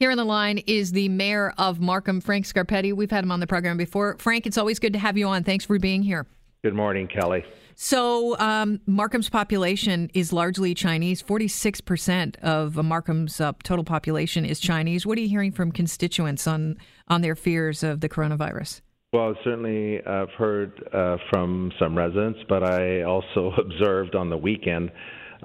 [0.00, 2.92] Here on the line is the mayor of Markham, Frank Scarpitti.
[2.92, 4.16] We've had him on the program before.
[4.18, 5.44] Frank, it's always good to have you on.
[5.44, 6.26] Thanks for being here.
[6.64, 7.44] Good morning, Kelly.
[7.76, 11.22] So, um, Markham's population is largely Chinese.
[11.22, 15.06] 46% of Markham's uh, total population is Chinese.
[15.06, 16.76] What are you hearing from constituents on,
[17.06, 18.80] on their fears of the coronavirus?
[19.12, 24.90] Well, certainly I've heard uh, from some residents, but I also observed on the weekend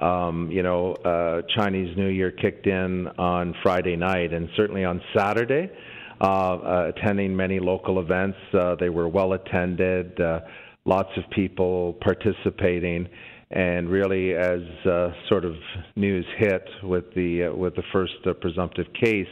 [0.01, 5.01] um, you know, uh, Chinese New Year kicked in on Friday night, and certainly on
[5.15, 5.69] Saturday,
[6.21, 8.37] uh, uh, attending many local events.
[8.53, 10.41] Uh, they were well attended, uh,
[10.85, 13.07] lots of people participating,
[13.51, 15.55] and really, as uh, sort of
[15.95, 19.27] news hit with the uh, with the first uh, presumptive case,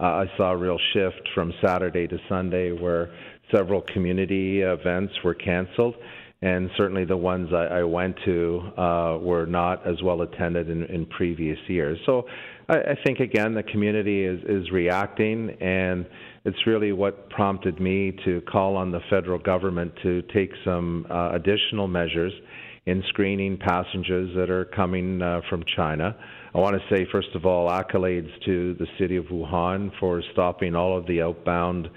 [0.00, 3.14] uh, I saw a real shift from Saturday to Sunday, where
[3.54, 5.94] several community events were canceled
[6.44, 10.84] and certainly the ones I, I went to uh, were not as well attended in,
[10.84, 11.98] in previous years.
[12.04, 12.26] So
[12.68, 16.04] I, I think again the community is, is reacting, and
[16.44, 21.32] it's really what prompted me to call on the federal government to take some uh,
[21.32, 22.32] additional measures
[22.84, 26.14] in screening passengers that are coming uh, from China.
[26.54, 30.76] I want to say, first of all, accolades to the city of Wuhan for stopping
[30.76, 31.88] all of the outbound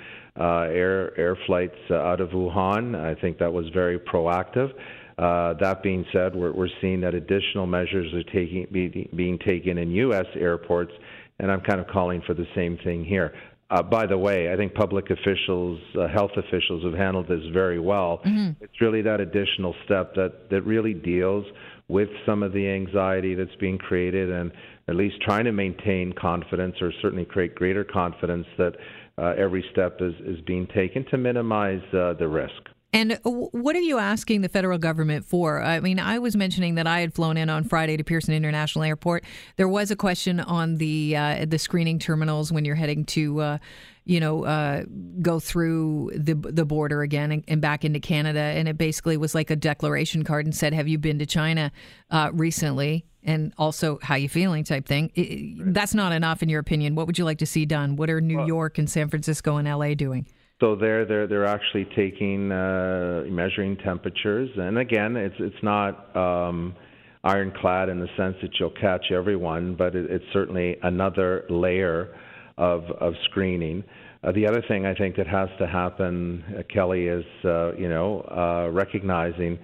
[0.44, 2.96] air air flights uh, out of Wuhan.
[2.96, 4.72] I think that was very proactive.
[5.18, 9.80] Uh, that being said, we're, we're seeing that additional measures are taking be, being taken
[9.80, 10.28] in U.S.
[10.36, 10.92] airports,
[11.40, 13.34] and I'm kind of calling for the same thing here.
[13.70, 17.80] Uh, by the way, I think public officials, uh, health officials have handled this very
[17.80, 18.22] well.
[18.26, 18.64] Mm-hmm.
[18.64, 21.46] It's really that additional step that, that really deals
[21.90, 24.52] with some of the anxiety that's being created and
[24.88, 28.74] at least trying to maintain confidence or certainly create greater confidence that
[29.18, 32.70] uh, every step is, is being taken to minimize uh, the risk.
[32.94, 35.62] And what are you asking the federal government for?
[35.62, 38.84] I mean, I was mentioning that I had flown in on Friday to Pearson International
[38.84, 39.26] Airport.
[39.58, 43.58] There was a question on the uh, the screening terminals when you're heading to, uh,
[44.06, 44.84] you know, uh,
[45.22, 49.36] go through the the border again and, and, back into Canada, and it basically was
[49.36, 51.73] like a declaration card and said, "Have you been to China
[52.10, 55.11] uh, recently?" And also how you feeling type thing.
[55.14, 56.95] It, that's not enough in your opinion.
[56.95, 57.98] What would you like to see done?
[57.98, 60.26] What are New well, York and San Francisco and LA doing?
[60.60, 66.76] So they're they're they're actually taking uh, measuring temperatures, and again, it's it's not um,
[67.23, 72.16] ironclad in the sense that you'll catch everyone, but it, it's certainly another layer
[72.58, 73.83] of of screening.
[74.23, 77.87] Uh, the other thing I think that has to happen, uh, Kelly, is uh, you
[77.87, 79.60] know uh, recognizing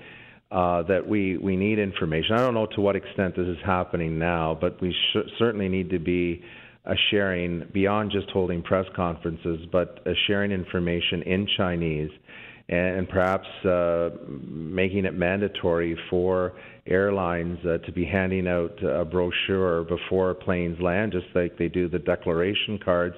[0.53, 2.35] uh, that we, we need information.
[2.35, 5.89] I don't know to what extent this is happening now, but we sh- certainly need
[5.89, 6.43] to be
[6.85, 12.11] uh, sharing beyond just holding press conferences, but uh, sharing information in Chinese
[12.69, 16.53] and, and perhaps uh, making it mandatory for
[16.85, 21.89] airlines uh, to be handing out a brochure before planes land, just like they do
[21.89, 23.15] the declaration cards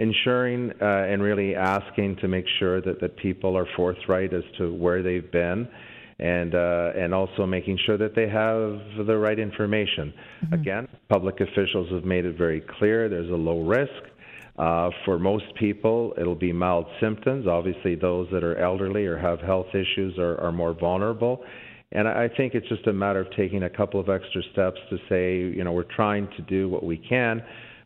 [0.00, 4.74] ensuring uh, and really asking to make sure that, that people are forthright as to
[4.74, 5.66] where they've been
[6.18, 10.12] and uh, and also making sure that they have the right information.
[10.44, 10.54] Mm-hmm.
[10.54, 13.90] Again, public officials have made it very clear there's a low risk.
[14.56, 17.46] Uh, for most people, it'll be mild symptoms.
[17.48, 21.44] Obviously, those that are elderly or have health issues are, are more vulnerable.
[21.90, 24.98] And I think it's just a matter of taking a couple of extra steps to
[25.08, 27.42] say, you know, we're trying to do what we can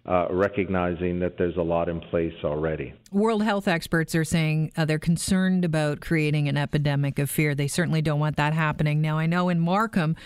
[0.06, 2.94] uh, recognizing that there's a lot in place already.
[3.12, 7.54] World health experts are saying uh, they're concerned about creating an epidemic of fear.
[7.54, 9.00] They certainly don't want that happening.
[9.00, 10.16] Now, I know in Markham,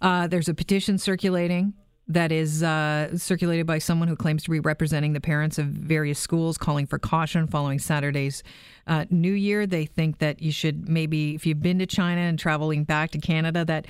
[0.00, 1.74] uh, there's a petition circulating
[2.10, 6.18] that is uh, circulated by someone who claims to be representing the parents of various
[6.18, 8.42] schools calling for caution following Saturday's
[8.88, 9.64] uh, New Year.
[9.64, 13.18] They think that you should maybe, if you've been to China and traveling back to
[13.18, 13.86] Canada, that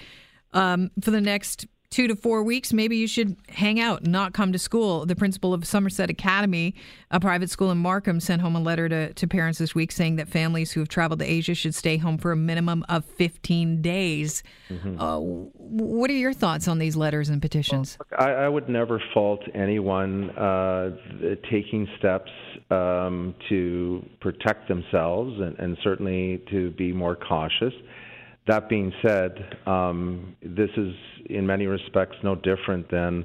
[0.52, 4.32] um, for the next two to four weeks, maybe you should hang out and not
[4.32, 5.04] come to school.
[5.04, 6.74] The principal of Somerset Academy,
[7.10, 10.16] a private school in Markham, sent home a letter to, to parents this week saying
[10.16, 13.82] that families who have traveled to Asia should stay home for a minimum of 15
[13.82, 14.44] days.
[14.68, 15.00] Mm-hmm.
[15.00, 17.98] Uh, what are your thoughts on these letters and petitions?
[17.98, 20.90] Well, I, I, would never fault anyone uh,
[21.50, 22.30] taking steps
[22.70, 27.74] um, to protect themselves and, and certainly to be more cautious.
[28.46, 30.94] That being said, um, this is
[31.26, 33.24] in many respects no different than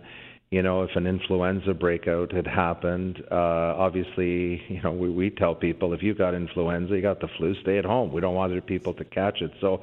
[0.51, 5.55] you know, if an influenza breakout had happened, uh, obviously, you know, we, we tell
[5.55, 8.13] people if you got influenza, you got the flu, stay at home.
[8.13, 9.51] We don't want other people to catch it.
[9.59, 9.81] So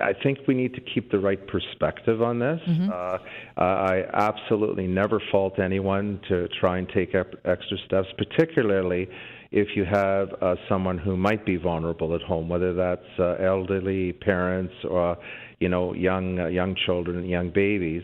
[0.00, 2.60] I think we need to keep the right perspective on this.
[2.68, 2.90] Mm-hmm.
[2.90, 9.08] Uh, I absolutely never fault anyone to try and take extra steps, particularly
[9.50, 14.12] if you have uh, someone who might be vulnerable at home, whether that's uh, elderly
[14.12, 15.16] parents or
[15.60, 18.02] you know young uh, young children, young babies.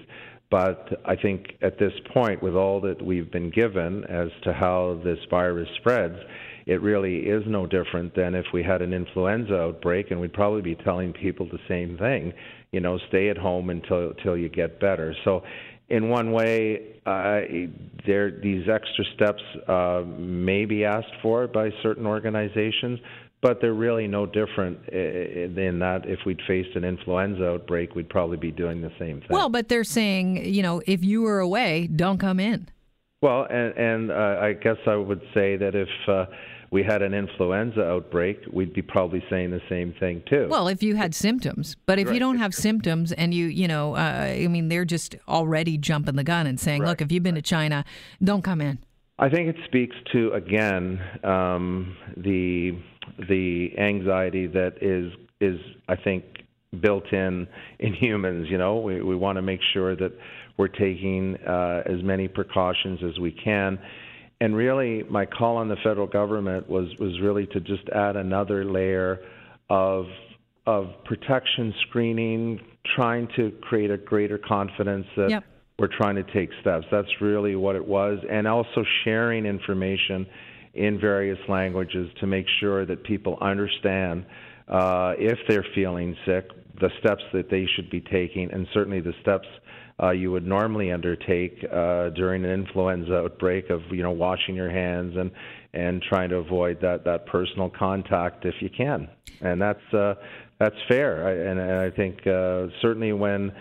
[0.51, 5.01] But I think at this point, with all that we've been given as to how
[5.03, 6.19] this virus spreads,
[6.67, 10.61] it really is no different than if we had an influenza outbreak, and we'd probably
[10.61, 12.35] be telling people the same thing.
[12.71, 15.15] You know, stay at home until until you get better.
[15.25, 15.43] So,
[15.93, 17.41] in one way, uh,
[18.07, 22.99] there these extra steps uh, may be asked for by certain organizations,
[23.43, 28.39] but they're really no different in that if we'd faced an influenza outbreak, we'd probably
[28.39, 29.29] be doing the same thing.
[29.31, 32.69] Well, but they're saying, you know, if you were away, don't come in.
[33.23, 36.27] Well, and, and uh, I guess I would say that if uh,
[36.73, 40.49] we had an influenza outbreak, we'd be probably saying the same thing too.
[40.51, 42.15] Well, if you had symptoms, but if right.
[42.15, 46.17] you don't have symptoms and you, you know, uh, I mean, they're just already jumping
[46.17, 46.89] the gun and saying, right.
[46.89, 47.85] look, if you've been to China,
[48.23, 48.79] don't come in.
[49.19, 52.73] I think it speaks to again um, the
[53.29, 56.25] the anxiety that is is I think
[56.81, 57.47] built in
[57.79, 58.49] in humans.
[58.51, 60.13] You know, we we want to make sure that
[60.57, 63.79] we're taking uh, as many precautions as we can.
[64.41, 68.65] And really, my call on the federal government was was really to just add another
[68.65, 69.21] layer
[69.71, 70.07] of
[70.67, 72.61] of protection screening,
[72.97, 75.45] trying to create a greater confidence that yep.
[75.79, 76.87] we're trying to take steps.
[76.91, 80.27] That's really what it was, and also sharing information
[80.75, 84.25] in various languages to make sure that people understand
[84.69, 86.49] uh, if they're feeling sick,
[86.81, 89.47] the steps that they should be taking, and certainly the steps
[90.03, 94.71] uh, you would normally undertake uh, during an influenza outbreak of you know washing your
[94.71, 95.31] hands and
[95.75, 99.09] and trying to avoid that that personal contact if you can,
[99.41, 100.15] and that's uh,
[100.59, 101.27] that's fair.
[101.27, 103.53] I, and, and I think uh, certainly when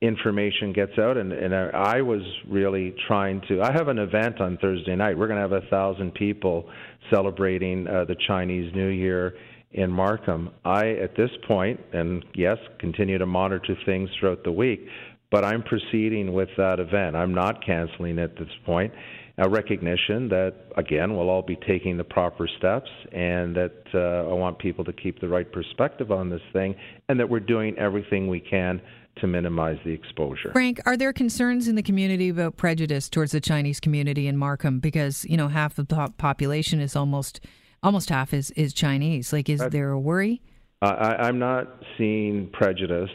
[0.00, 4.56] information gets out and, and I was really trying to I have an event on
[4.58, 5.18] Thursday night.
[5.18, 6.70] We're going to have a thousand people
[7.10, 9.34] celebrating uh, the Chinese New Year
[9.72, 10.50] in Markham.
[10.64, 14.86] I at this point and yes, continue to monitor things throughout the week,
[15.30, 17.16] but I'm proceeding with that event.
[17.16, 18.92] I'm not canceling at this point.
[19.40, 24.32] A recognition that again we'll all be taking the proper steps and that uh, I
[24.32, 26.74] want people to keep the right perspective on this thing
[27.08, 28.80] and that we're doing everything we can
[29.20, 30.50] to minimize the exposure.
[30.52, 34.80] Frank, are there concerns in the community about prejudice towards the Chinese community in Markham
[34.80, 37.40] because you know half of the population is almost
[37.82, 39.32] almost half is is Chinese?
[39.32, 40.40] Like, is there a worry?
[40.80, 41.66] I, I'm not
[41.96, 43.10] seeing prejudice.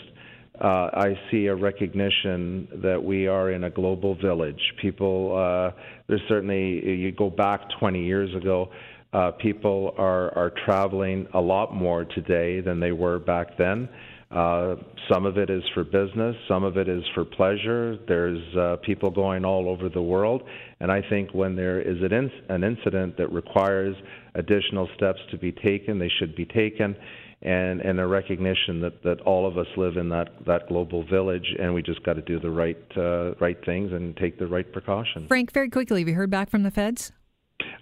[0.59, 4.61] Uh, I see a recognition that we are in a global village.
[4.81, 5.71] People, uh,
[6.07, 8.69] there's certainly you go back 20 years ago.
[9.13, 13.89] Uh, people are, are traveling a lot more today than they were back then.
[14.33, 14.75] Uh,
[15.11, 17.99] some of it is for business, some of it is for pleasure.
[18.07, 20.41] There's uh, people going all over the world,
[20.79, 23.95] and I think when there is an, in- an incident that requires
[24.33, 26.95] additional steps to be taken, they should be taken,
[27.43, 31.45] and, and a recognition that, that all of us live in that, that global village,
[31.59, 34.71] and we just got to do the right uh, right things and take the right
[34.71, 35.27] precautions.
[35.27, 37.11] Frank, very quickly, have you heard back from the feds?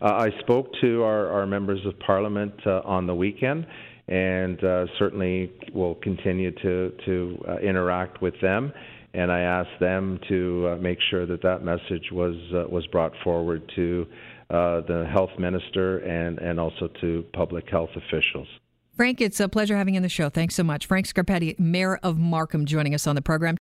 [0.01, 3.65] Uh, I spoke to our, our members of parliament uh, on the weekend
[4.11, 8.73] and uh, certainly will continue to to uh, interact with them.
[9.13, 13.13] And I asked them to uh, make sure that that message was uh, was brought
[13.23, 14.05] forward to
[14.49, 18.47] uh, the health minister and and also to public health officials.
[18.97, 20.29] Frank, it's a pleasure having you on the show.
[20.29, 20.85] Thanks so much.
[20.85, 23.57] Frank Scarpitti, Mayor of Markham, joining us on the program.